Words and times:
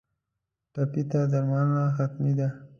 ټپي 0.73 1.01
ته 1.11 1.19
درملنه 1.31 1.83
حتمي 1.97 2.33
ده. 2.39 2.47